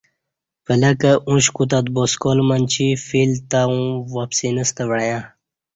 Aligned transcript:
پلہ 0.65 0.91
کہ 1.01 1.11
اوش 1.29 1.45
کوتت 1.55 1.85
با 1.93 2.03
سکال 2.13 2.39
منچی 2.47 2.87
فیل 3.07 3.31
تہ 3.49 3.59
اوں 3.67 3.85
وپسینستہ 4.13 4.83
وعیاں 4.89 5.21